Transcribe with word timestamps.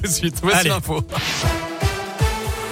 Tout 0.00 0.06
de 0.06 0.12
suite, 0.12 0.38
voici 0.40 0.68
l'info. 0.68 1.02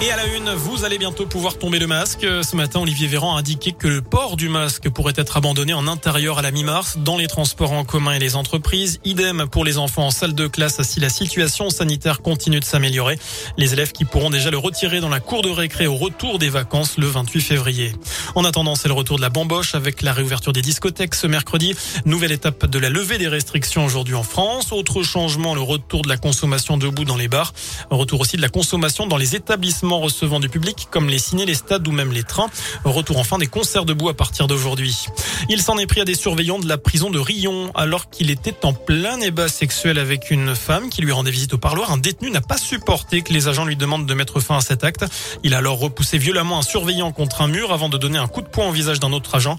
Et 0.03 0.11
à 0.11 0.17
la 0.17 0.27
une, 0.27 0.51
vous 0.51 0.85
allez 0.85 0.99
bientôt 0.99 1.25
pouvoir 1.25 1.57
tomber 1.57 1.79
le 1.79 1.87
masque. 1.87 2.21
Ce 2.21 2.55
matin, 2.55 2.81
Olivier 2.81 3.09
Véran 3.09 3.35
a 3.35 3.39
indiqué 3.39 3.73
que 3.73 3.89
le 3.89 4.03
port 4.03 4.37
du 4.37 4.51
masque 4.51 4.91
pourrait 4.91 5.15
être 5.17 5.39
abandonné 5.39 5.73
en 5.73 5.87
intérieur 5.87 6.39
à 6.39 6.43
la 6.43 6.51
mi-mars 6.51 6.99
dans 6.99 7.17
les 7.17 7.27
transports 7.27 7.73
en 7.73 7.83
commun 7.83 8.13
et 8.13 8.19
les 8.19 8.37
entreprises. 8.37 9.01
Idem 9.07 9.47
pour 9.51 9.65
les 9.65 9.79
enfants 9.79 10.09
en 10.09 10.11
salle 10.11 10.35
de 10.35 10.49
classe 10.49 10.83
si 10.83 11.01
la 11.01 11.09
situation 11.09 11.71
sanitaire 11.71 12.21
continue 12.21 12.61
de 12.61 12.65
s'améliorer. 12.67 13.19
Les 13.57 13.73
élèves 13.73 13.93
qui 13.93 14.05
pourront 14.05 14.29
déjà 14.29 14.51
le 14.51 14.59
retirer 14.59 15.01
dans 15.01 15.09
la 15.09 15.21
cour 15.21 15.41
de 15.41 15.49
récré 15.49 15.87
au 15.87 15.97
retour 15.97 16.39
des 16.39 16.51
vacances 16.51 16.99
le 16.99 17.07
28 17.07 17.41
février. 17.41 17.95
En 18.35 18.45
attendant, 18.45 18.75
c'est 18.75 18.89
le 18.89 18.95
retour 18.95 19.17
de 19.17 19.23
la 19.23 19.31
bamboche 19.31 19.75
avec 19.75 20.03
la 20.03 20.13
réouverture 20.13 20.53
des 20.53 20.63
discothèques 20.63 21.15
ce 21.15 21.27
mercredi. 21.27 21.75
Nouvelle 22.05 22.33
étape 22.33 22.67
de 22.67 22.79
la 22.79 22.91
levée 22.91 23.17
des 23.17 23.29
restrictions 23.29 23.87
aujourd'hui 23.87 24.15
en 24.15 24.25
France. 24.25 24.73
Autre 24.73 25.03
changement, 25.03 25.55
le 25.55 25.63
retour 25.63 26.03
de 26.03 26.11
la 26.11 26.19
consommation 26.19 26.77
debout 26.77 27.07
dans 27.07 27.17
les 27.17 27.29
bars. 27.29 27.55
Retour 27.89 28.21
aussi 28.21 28.37
de 28.37 28.43
la 28.43 28.51
consommation 28.51 29.07
dans 29.07 29.17
les 29.17 29.37
établissements 29.37 29.86
recevant 29.93 30.41
du 30.41 30.49
public 30.49 30.89
comme 30.91 31.09
les 31.09 31.19
ciné, 31.19 31.47
les 31.47 31.55
stades 31.55 31.87
ou 31.89 31.93
même 31.93 32.13
les 32.13 32.23
trains. 32.23 32.51
Retour 32.85 33.19
enfin 33.19 33.39
des 33.39 33.47
concerts 33.47 33.85
debout 33.85 34.09
à 34.09 34.15
partir 34.15 34.47
d'aujourd'hui. 34.47 35.07
Il 35.49 35.63
s'en 35.63 35.79
est 35.79 35.87
pris 35.87 36.01
à 36.01 36.05
des 36.05 36.15
surveillants 36.15 36.59
de 36.59 36.69
la 36.69 36.79
prison 36.79 37.11
de 37.11 37.19
Rion 37.19 37.71
alors 37.75 38.11
qu'il 38.11 38.31
était 38.31 38.65
en 38.65 38.73
plein 38.73 39.21
ébat 39.21 39.49
sexuel 39.49 39.99
avec 39.99 40.31
une 40.31 40.55
femme 40.55 40.89
qui 40.91 41.03
lui 41.03 41.13
rendait 41.13 41.31
visite 41.31 41.55
au 41.55 41.59
parloir. 41.59 41.93
Un 41.93 41.99
détenu 41.99 42.31
n'a 42.31 42.41
pas 42.41 42.59
supporté 42.59 43.23
que 43.23 43.33
les 43.33 43.49
agents 43.49 43.65
lui 43.65 43.77
demandent 43.77 44.07
de 44.07 44.15
mettre 44.15 44.41
fin 44.41 44.57
à 44.57 44.61
cet 44.61 44.85
acte. 44.85 45.05
Il 45.43 45.55
a 45.55 45.59
alors 45.59 45.79
repoussé 45.79 46.19
violemment 46.19 46.59
un 46.59 46.63
surveillant 46.63 47.13
contre 47.13 47.43
un 47.43 47.49
mur 47.49 47.73
avant 47.73 47.89
de 47.89 47.99
donner 47.99 48.19
un 48.19 48.29
coup 48.29 48.43
de 48.43 48.49
poing 48.49 48.69
au 48.69 48.73
visage 48.73 49.01
d'un 49.01 49.13
autre 49.13 49.35
agent. 49.35 49.59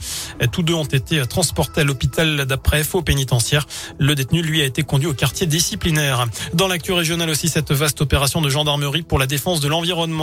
Tous 0.52 0.63
deux 0.63 0.73
ont 0.73 0.84
été 0.84 1.26
transportés 1.26 1.82
à 1.82 1.84
l'hôpital 1.84 2.46
d'après 2.46 2.84
faux 2.84 3.02
pénitentiaire. 3.02 3.68
Le 3.98 4.16
détenu, 4.16 4.41
lui, 4.41 4.62
a 4.62 4.66
été 4.66 4.84
conduit 4.84 5.07
au 5.07 5.13
quartier 5.13 5.48
disciplinaire. 5.48 6.26
Dans 6.54 6.68
l'actu 6.68 6.91
régionale 6.91 7.30
aussi, 7.30 7.49
cette 7.49 7.71
vaste 7.71 8.02
opération 8.02 8.41
de 8.41 8.49
gendarmerie 8.49 9.04
pour 9.04 9.20
la 9.20 9.27
défense 9.27 9.59
de 9.59 9.68
l'environnement. 9.68 10.16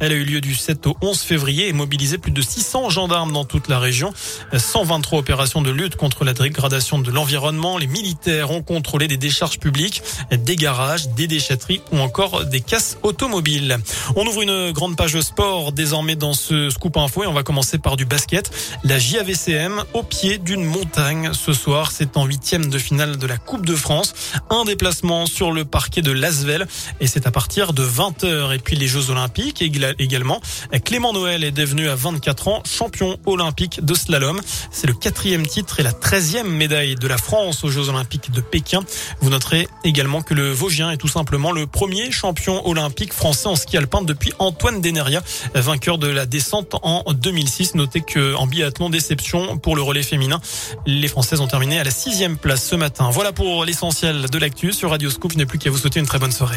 Elle 0.00 0.12
a 0.12 0.14
eu 0.14 0.24
lieu 0.24 0.40
du 0.40 0.54
7 0.54 0.86
au 0.86 0.96
11 1.02 1.20
février 1.20 1.68
et 1.68 1.72
mobilisé 1.72 2.18
plus 2.18 2.32
de 2.32 2.42
600 2.42 2.90
gendarmes 2.90 3.32
dans 3.32 3.44
toute 3.44 3.68
la 3.68 3.78
région. 3.78 4.12
123 4.56 5.18
opérations 5.18 5.62
de 5.62 5.70
lutte 5.70 5.96
contre 5.96 6.24
la 6.24 6.32
dégradation 6.32 6.98
de 6.98 7.10
l'environnement. 7.10 7.78
Les 7.78 7.86
militaires 7.86 8.50
ont 8.50 8.62
contrôlé 8.62 9.08
des 9.08 9.16
décharges 9.16 9.58
publiques, 9.58 10.02
des 10.30 10.56
garages, 10.56 11.08
des 11.10 11.26
déchetteries 11.26 11.80
ou 11.92 11.98
encore 11.98 12.44
des 12.44 12.60
casses 12.60 12.98
automobiles. 13.02 13.78
On 14.16 14.26
ouvre 14.26 14.42
une 14.42 14.72
grande 14.72 14.96
page 14.96 15.18
sport 15.20 15.72
désormais 15.72 16.16
dans 16.16 16.34
ce 16.34 16.70
scoop 16.70 16.96
info 16.96 17.24
et 17.24 17.26
on 17.26 17.32
va 17.32 17.42
commencer 17.42 17.78
par 17.78 17.96
du 17.96 18.04
basket. 18.04 18.50
La 18.84 18.98
JAVCM 18.98 19.84
au 19.94 20.02
pied 20.02 20.38
d'une 20.38 20.64
montagne 20.64 21.30
ce 21.32 21.52
soir. 21.52 21.92
C'est 21.92 22.16
en 22.16 22.24
huitième 22.24 22.68
de 22.68 22.78
finale 22.78 23.16
de 23.16 23.26
la 23.26 23.38
Coupe 23.38 23.64
de 23.66 23.74
France. 23.74 24.14
Un 24.50 24.64
déplacement 24.64 25.26
sur 25.26 25.52
le 25.52 25.64
parquet 25.64 26.02
de 26.02 26.12
Lasvel 26.12 26.66
et 27.00 27.06
c'est 27.06 27.26
à 27.26 27.30
partir 27.30 27.72
de 27.72 27.84
20h. 27.84 28.54
Et 28.54 28.58
puis 28.58 28.76
les 28.76 28.86
Jeux 28.86 29.10
Olympiques 29.10 29.35
également. 29.38 30.40
Clément 30.84 31.12
Noël 31.12 31.44
est 31.44 31.50
devenu 31.50 31.88
à 31.88 31.94
24 31.94 32.48
ans 32.48 32.62
champion 32.66 33.18
olympique 33.26 33.84
de 33.84 33.94
slalom. 33.94 34.40
C'est 34.70 34.86
le 34.86 34.94
quatrième 34.94 35.46
titre 35.46 35.80
et 35.80 35.82
la 35.82 35.92
treizième 35.92 36.48
médaille 36.48 36.94
de 36.94 37.06
la 37.06 37.18
France 37.18 37.64
aux 37.64 37.70
Jeux 37.70 37.88
Olympiques 37.88 38.30
de 38.30 38.40
Pékin. 38.40 38.80
Vous 39.20 39.30
noterez 39.30 39.68
également 39.84 40.22
que 40.22 40.34
le 40.34 40.50
Vosgien 40.50 40.90
est 40.90 40.96
tout 40.96 41.08
simplement 41.08 41.52
le 41.52 41.66
premier 41.66 42.10
champion 42.10 42.66
olympique 42.66 43.12
français 43.12 43.48
en 43.48 43.56
ski 43.56 43.76
alpin 43.76 44.02
depuis 44.02 44.32
Antoine 44.38 44.80
Deneria, 44.80 45.22
vainqueur 45.54 45.98
de 45.98 46.08
la 46.08 46.26
descente 46.26 46.74
en 46.82 47.02
2006. 47.12 47.74
Notez 47.74 48.00
que 48.00 48.34
en 48.34 48.46
biathlon 48.46 48.90
déception 48.90 49.58
pour 49.58 49.76
le 49.76 49.82
relais 49.82 50.02
féminin, 50.02 50.40
les 50.86 51.08
Françaises 51.08 51.40
ont 51.40 51.46
terminé 51.46 51.78
à 51.78 51.84
la 51.84 51.90
sixième 51.90 52.36
place 52.36 52.64
ce 52.64 52.76
matin. 52.76 53.10
Voilà 53.10 53.32
pour 53.32 53.64
l'essentiel 53.64 54.28
de 54.30 54.38
l'actu 54.38 54.72
sur 54.72 54.90
Radio 54.90 55.10
Scoop. 55.10 55.32
Je 55.32 55.38
n'ai 55.38 55.46
plus 55.46 55.58
qu'à 55.58 55.70
vous 55.70 55.78
souhaiter 55.78 56.00
une 56.00 56.06
très 56.06 56.18
bonne 56.18 56.32
soirée. 56.32 56.56